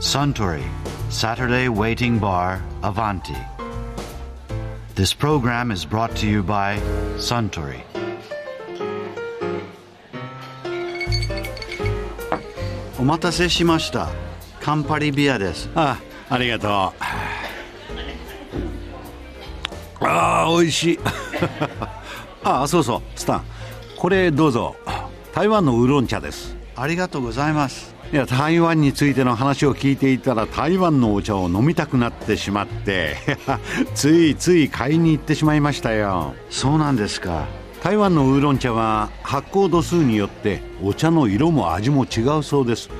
[0.00, 0.62] Suntory
[1.10, 3.36] Saturday Waiting Bar Avanti.
[4.94, 6.78] This program is brought to you by
[7.16, 7.82] Suntory.
[12.98, 14.08] お待たせしました。
[14.60, 15.68] カンパリビアです。
[15.74, 16.92] あありがとうあ
[20.00, 20.98] あ美味しい
[22.44, 23.44] ああそうそうスタン
[23.96, 24.76] これどうぞ
[25.34, 27.94] 台湾のウーロン茶ですありがとうございます。
[28.12, 33.16] いや台湾についての話を聞いていたら台湾のお茶を飲みたくなってしまって
[33.94, 37.44] ついつい買いに行ってしまいましたよそうなんですか。
[37.82, 42.90] 台湾のウーロン茶は発酵度数によってお茶の色も味も違うそうです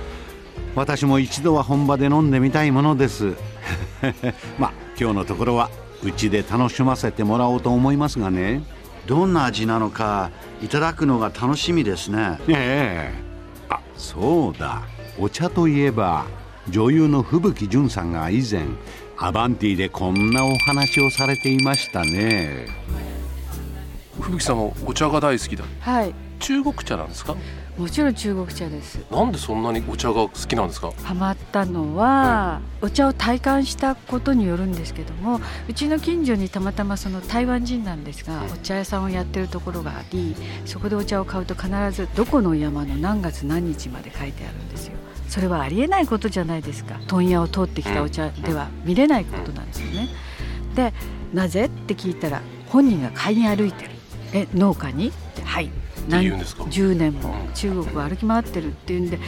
[0.76, 3.34] 私も一度は本場で飲んでみたいものです
[4.56, 5.68] まあ今日のところは
[6.04, 8.62] うちで楽しませてもらおうと思いますがね
[9.06, 10.30] どんな味なのか
[10.62, 12.38] いただくのが楽しみですね。
[12.46, 13.27] ええあ
[13.98, 14.82] そうだ。
[15.18, 16.24] お茶といえば
[16.70, 18.64] 女優の吹雪純さんが以前
[19.16, 22.66] アバンティでこんなお話をされていましたね。
[24.20, 25.64] 吹雪さんもお茶が大好きだ。
[25.80, 27.36] はい中国茶なんですか？
[27.76, 28.98] もちろん中国茶です。
[29.10, 30.92] なんでそんなにお茶が好きなんですか？
[31.04, 38.52] ハマったのは、お茶を体感したことによるんですけどもうちの近所にたまたまその台湾人なんですが、うん。
[38.52, 44.94] お茶屋さんをやってるところがありそこでお茶を買うと必ずどこの山の何月何日まで書いてあるんですよ。
[45.28, 46.98] それはありえないことじゃないですか。
[47.06, 50.08] 問屋を通ってきたお茶では見れないことなんですよね。
[50.74, 50.92] で
[51.32, 51.66] なぜ？
[51.66, 53.90] って聞いたら本人が買いに歩いてる。
[54.32, 55.08] え農家に？
[55.08, 55.70] ってはい
[56.08, 59.22] って言うんですか？10年も中国を歩き回ってるっていうんでも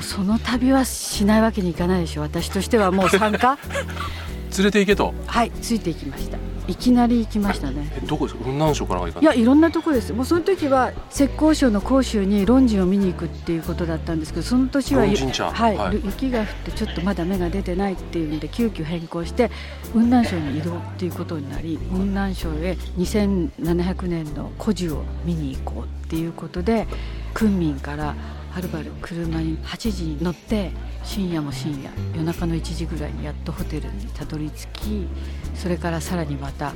[0.00, 2.22] うその旅はしないわけにいかないでしょ。
[2.22, 3.58] 私としてはもう参加。
[4.56, 5.14] 連れて行けと。
[5.26, 7.90] はいついていきましたいきなり行きましたね。
[7.96, 8.44] えどこですか？
[8.44, 10.12] 雲南省からがいやいろんなとこです。
[10.12, 16.00] もうその時は浙江省の広州に論陣を見に行くっていうことだったんですけどその年ははい、はい。
[16.04, 19.50] 雪が降ってちょっとまだ芽が出てないっていうんで急遽変更して
[19.92, 26.86] 雲南省に移動っていうことになり雲南省へ2700年の古樹を見に行こうっていうことで
[27.34, 28.14] 昆明から
[28.56, 30.70] はるばる車に8時に乗って
[31.04, 35.06] 深夜も深夜夜中の1時ぐらいにやっとホテルにたどり着き
[35.54, 36.72] それからさらにまた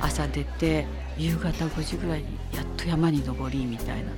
[0.00, 0.86] 朝出て
[1.18, 4.12] 夕方5時ぐらいにやっと山に登りみたいな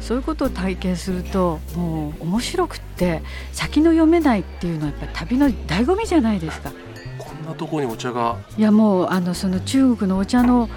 [0.00, 3.22] そういうことを体験するともう面白くって
[3.52, 6.72] 先の読めないっていうのはやっぱり旅の醍醐味じゃないですか。
[7.16, 10.68] こんなとこにお茶がいやもうあのその中国のお茶の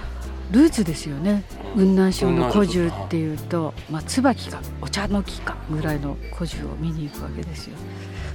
[0.51, 1.43] ルーツですよね
[1.75, 7.77] 雲南省の古樹っていうと、まあ、椿かお茶の木かぐらいの古樹を見に行くわけですよ。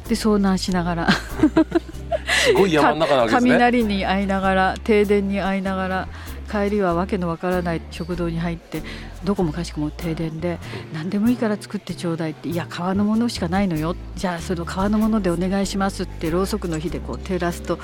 [0.08, 6.08] で遭難しながらすごい山の中なわけですね雷に遭いながら停電に遭いながら
[6.50, 8.82] 帰りはわけのわからない食堂に入って
[9.24, 10.58] どこもかしこも停電で
[10.92, 17.78] 何でもいいから作ってちょうだいっていや川のものしかないのよじゃあその川のものでお願いしますってろうそくの火でこう照らすと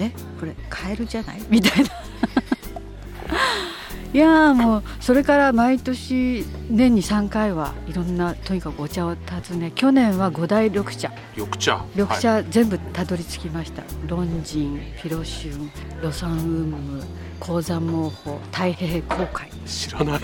[0.00, 0.10] え
[0.40, 1.40] これカエルじゃない？
[1.48, 1.90] みたいな。
[4.16, 11.12] いやーもうそれから毎年年に3回はいろんなとにかくお茶を訪ね去年は五大緑茶。
[11.36, 11.84] 緑茶？
[11.94, 12.20] 緑はい。
[12.22, 15.70] 茶全部たどり着きました、ロンジンフィロシュン
[16.02, 17.04] ロサンウーム
[17.40, 19.50] 鉱山毛法太平航海。
[19.66, 20.20] 知らない。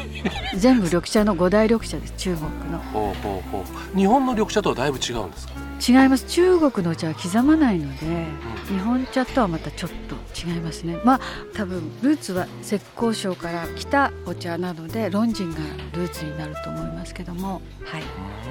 [0.56, 2.78] 全部緑茶の五大緑茶です中国の。
[2.78, 3.62] ほうほうほ
[3.94, 3.94] う。
[3.94, 5.52] 日本の緑茶とはだいぶ違うんですか？
[5.82, 6.26] 違います。
[6.26, 8.26] 中国のお茶は刻まないので
[8.68, 10.14] 日本茶とはまたちょっと
[10.48, 10.96] 違いますね。
[11.04, 11.20] まあ
[11.54, 15.58] 多分ルーツは浙江省から来たお茶なのでロンジンが
[15.92, 18.02] ルーツになると思いますけどもはい。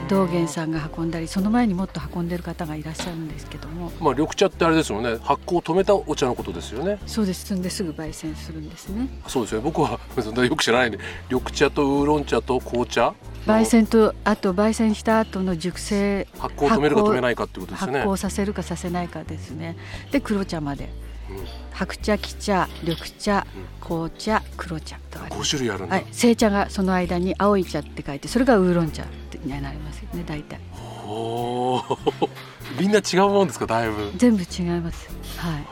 [0.09, 3.91] 道元さんが運んだりその前にもっと運んでる方がいらっしゃるんですけども。
[4.01, 5.17] まあ緑茶ってあれですよね。
[5.21, 6.99] 発酵を止めたお茶のことですよね。
[7.05, 7.53] そうです。
[7.53, 9.07] 摘んですぐ焙煎するんですね。
[9.27, 9.65] そうですよね。
[9.65, 10.99] 僕はそんなよく知らないんで。
[11.29, 13.13] 緑茶とウーロン茶と紅茶
[13.45, 18.03] 焙煎とあと焙煎した後の熟成発酵を止めるか止めないかってことですね。
[18.03, 19.77] 酵させるかさせないかですね。
[20.11, 20.89] で黒茶まで。
[21.29, 21.37] うん。
[21.73, 23.47] 白茶黄茶緑茶
[23.79, 29.05] 紅茶黒茶とありま5す種類あるんだ、はい、製茶がその間に青い茶って書いてそれがウーロン茶
[29.43, 30.59] になりますよね大体。
[31.07, 32.29] おー。
[32.79, 34.11] みんな違うもんですかだいぶ。
[34.15, 35.09] 全部違います。
[35.37, 35.65] はい。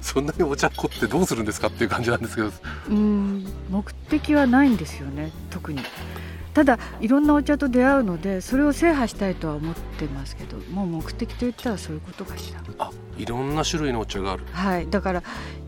[0.00, 2.48] そんなにお茶粉ってどうするんですかっていう感じなんですけど。
[2.48, 3.46] うーん。
[3.70, 5.80] 目的はないんですよね特に
[6.54, 12.60] ただいろんなお茶と出会うのでそれを制覇したいとは思ってますけどもう目的といったらそういうことかしら。
[12.78, 14.44] あいろんな種類のお茶がある。
[14.50, 14.88] はい。
[14.88, 15.22] だから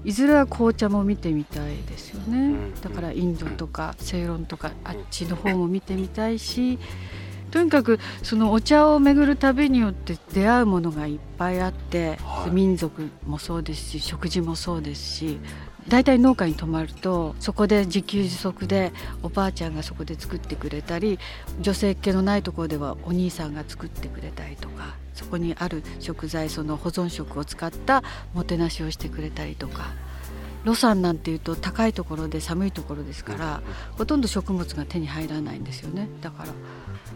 [0.04, 2.74] いずれは紅茶も見てみたいですよね、ん。
[2.80, 6.78] だからインドとかセイロンとかあっちの方も見てみたいし
[7.50, 12.50] とにかくそのお茶を巡る旅によって出会うものがいっぱいあって、はい。
[12.50, 15.38] 民族もそうですし食事もそうですし
[15.88, 18.92] 大体農家に泊まるとそこで自給自足で
[19.22, 21.18] おばあちゃんがそこで作ってくれたり
[21.60, 28.02] 女性っ気のないところではお兄さんが作ってくれたりとかそこにある食材その保存食を使った
[28.32, 29.92] もてなしをしてくれたりとか。
[30.64, 33.62] ロサンなんていうと高いところで寒いところですから
[33.98, 36.08] ほとんど食物が手に入らないんですよね。
[36.20, 36.52] だから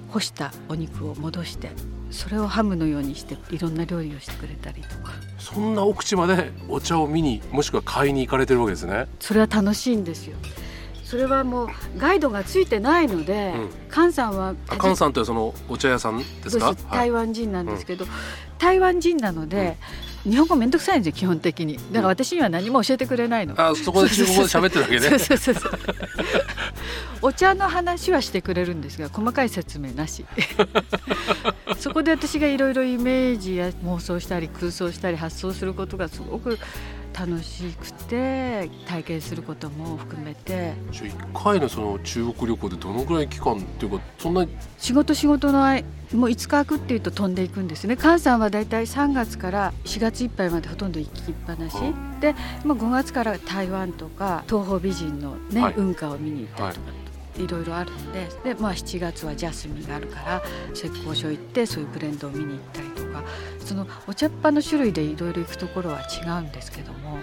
[0.09, 1.71] 干したお肉を戻して
[2.11, 5.13] それをハムのようにしていろんな料理をしてくれたりとか。
[5.39, 9.07] そんな奥地までお茶を見にもしくは買いに行かれてるわけですね。
[9.21, 10.37] それは楽しいんですよ。
[11.05, 13.71] それはもうガイドがついてないので、うん。
[13.93, 16.75] 菅さんはあ菅さんというそのお茶屋さんですか？
[16.91, 18.07] 台湾人なんですけど、
[18.59, 19.77] 台湾人なので、
[20.29, 21.77] 日本語めんどくさいんですよ基本的に。
[21.77, 25.73] だから私には何も教えてくれないの、あそこで中国語で喋ってるだけねそうそうそうそう。
[27.23, 30.25] お茶の話はしてくれるんですが細かい説明なし。
[31.79, 36.59] そこで私がいろいろイメージや妄想したり空想したり発想することがすごく
[37.19, 40.75] 楽しくて体験することも含めて。
[40.93, 44.47] じゃあ一回のその中国旅行でどのぐらい期間っていうかそんな
[44.79, 47.97] 仕事仕事の間もう5日空くっていうと飛んでいくんですね。
[47.97, 52.35] 菅さんはだいたい3月から4月いっぱいまでほとんど行きっぱなし、うで、
[52.65, 55.75] まあ、5月から台湾とか東方美人の、ねはい。
[55.77, 56.95] 運河を見に行ったりとか、い、
[57.47, 60.43] ろいろあるんでで、まあ、7月はジャスミンがあるから
[60.75, 63.25] 浙江省行ってそういうブレンドを見に行ったりとか
[63.65, 67.19] そのお茶っ葉の種類でいろいろ行くところは違うんですけども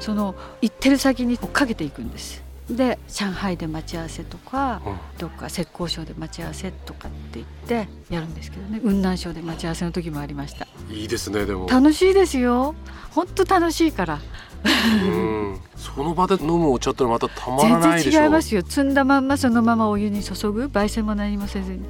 [0.00, 2.44] その行ってる先に追っかけていくんです。
[2.70, 4.96] で上海で待ち合わせとか、うん。
[5.18, 8.80] どっか浙江省で待ち合わせとかって言ってやるんですけどね。
[8.80, 11.68] 雲南省で待ち合わせの時もありましたいいですねでも。
[11.68, 12.74] 楽しいですよ。
[13.10, 14.18] 本当楽しいから。
[14.64, 14.68] う
[15.08, 15.60] ん。
[15.76, 18.10] その場で飲むお茶ってまたたまら全ないでしょ。
[18.12, 18.62] 然違いますよ。
[18.62, 21.84] 摘んだまんまそのままお湯に注ぐ焙煎も何もせずに。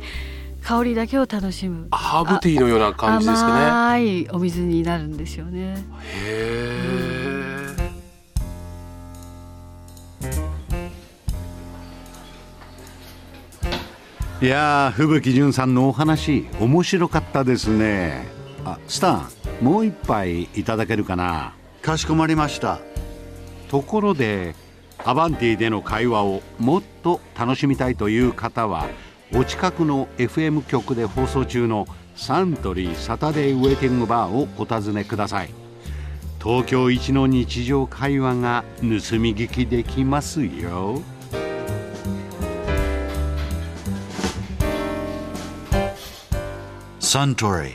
[0.63, 1.89] 香りだけを楽しむ。
[1.93, 3.65] ハーブティーのような感じですかね。
[3.67, 5.87] 甘いお水になるんですよね。
[6.03, 7.47] へえ
[14.43, 18.36] いやー吹雪純さんのお話面白かったですね
[18.69, 19.29] あスタン
[19.61, 21.55] もう一杯いただけるかな？
[21.83, 22.81] かしこまりました。
[23.69, 24.57] ところで
[25.05, 28.89] アバンティでの会話をもっと楽しみたいという方は
[29.33, 31.87] お近くの FM 局で放送中の
[32.17, 35.51] サントリーサタデーウェイティングバーをお尋ねください。
[36.43, 41.03] 東京一の日常会話が盗み聞きできますよ。
[47.01, 47.75] Suntory,